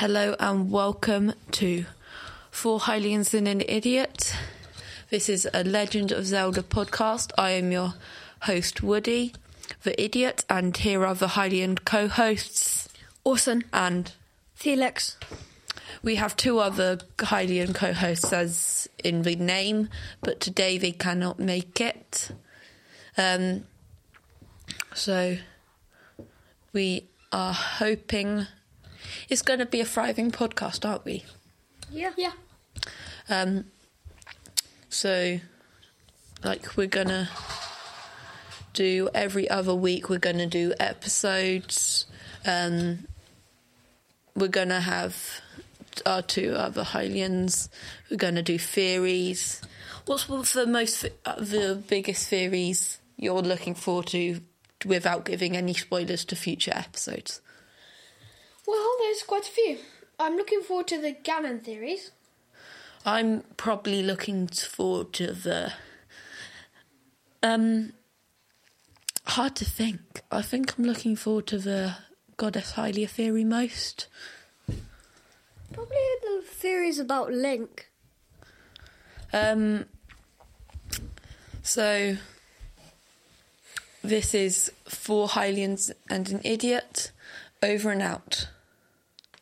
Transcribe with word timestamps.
Hello 0.00 0.34
and 0.40 0.70
welcome 0.70 1.34
to 1.50 1.84
Four 2.50 2.80
Hylians 2.80 3.34
and 3.34 3.46
an 3.46 3.60
Idiot. 3.60 4.34
This 5.10 5.28
is 5.28 5.46
a 5.52 5.62
Legend 5.62 6.10
of 6.10 6.24
Zelda 6.24 6.62
podcast. 6.62 7.32
I 7.36 7.50
am 7.50 7.70
your 7.70 7.92
host, 8.44 8.82
Woody, 8.82 9.34
the 9.82 10.02
idiot, 10.02 10.46
and 10.48 10.74
here 10.74 11.04
are 11.04 11.14
the 11.14 11.26
Hylian 11.26 11.84
co 11.84 12.08
hosts, 12.08 12.88
Orson. 13.24 13.64
and 13.74 14.10
Felix. 14.54 15.18
we 16.02 16.14
have 16.14 16.34
two 16.34 16.60
other 16.60 16.96
Hylian 17.18 17.74
co 17.74 17.92
hosts 17.92 18.32
as 18.32 18.88
in 19.04 19.20
the 19.20 19.36
name, 19.36 19.90
but 20.22 20.40
today 20.40 20.78
they 20.78 20.92
cannot 20.92 21.38
make 21.38 21.78
it. 21.78 22.30
Um, 23.18 23.64
so 24.94 25.36
we 26.72 27.06
are 27.32 27.52
hoping 27.52 28.46
it's 29.28 29.42
going 29.42 29.58
to 29.60 29.66
be 29.66 29.80
a 29.80 29.84
thriving 29.84 30.30
podcast, 30.30 30.88
aren't 30.88 31.04
we? 31.04 31.24
Yeah. 31.90 32.12
Yeah. 32.16 32.32
Um, 33.28 33.66
so, 34.88 35.38
like, 36.42 36.76
we're 36.76 36.86
gonna 36.88 37.28
do 38.72 39.08
every 39.14 39.48
other 39.48 39.74
week. 39.74 40.08
We're 40.08 40.18
gonna 40.18 40.46
do 40.46 40.74
episodes. 40.80 42.06
Um, 42.44 43.06
we're 44.34 44.48
gonna 44.48 44.80
have 44.80 45.42
our 46.06 46.22
two 46.22 46.54
other 46.54 46.82
Hylians. 46.82 47.68
We're 48.10 48.16
gonna 48.16 48.42
do 48.42 48.58
theories. 48.58 49.60
What's 50.06 50.52
the 50.54 50.66
most, 50.66 51.06
uh, 51.24 51.36
the 51.36 51.80
biggest 51.86 52.26
theories 52.28 52.98
you're 53.16 53.42
looking 53.42 53.74
forward 53.74 54.06
to, 54.08 54.40
without 54.84 55.24
giving 55.24 55.56
any 55.56 55.74
spoilers 55.74 56.24
to 56.26 56.36
future 56.36 56.72
episodes? 56.74 57.40
Well, 58.70 58.92
there's 59.00 59.24
quite 59.24 59.48
a 59.48 59.50
few. 59.50 59.78
I'm 60.20 60.36
looking 60.36 60.62
forward 60.62 60.86
to 60.88 61.00
the 61.00 61.12
Ganon 61.12 61.60
theories. 61.60 62.12
I'm 63.04 63.42
probably 63.56 64.00
looking 64.00 64.46
forward 64.46 65.12
to 65.14 65.32
the. 65.32 65.72
Um, 67.42 67.94
hard 69.26 69.56
to 69.56 69.64
think. 69.64 70.22
I 70.30 70.42
think 70.42 70.78
I'm 70.78 70.84
looking 70.84 71.16
forward 71.16 71.48
to 71.48 71.58
the 71.58 71.96
Goddess 72.36 72.74
Hylia 72.74 73.08
theory 73.08 73.42
most. 73.42 74.06
Probably 75.72 75.96
the 76.22 76.42
theories 76.44 77.00
about 77.00 77.32
Link. 77.32 77.90
Um, 79.32 79.86
so 81.62 82.18
this 84.04 84.32
is 84.32 84.70
four 84.84 85.26
Hylians 85.26 85.90
and 86.08 86.30
an 86.30 86.40
idiot. 86.44 87.10
Over 87.62 87.90
and 87.90 88.00
out. 88.00 88.48